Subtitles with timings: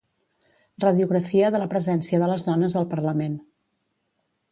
[0.83, 3.37] Radiografia de la presència de les dones al Parlament.